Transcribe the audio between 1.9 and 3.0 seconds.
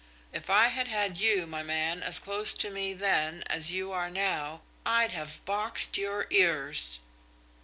as close to me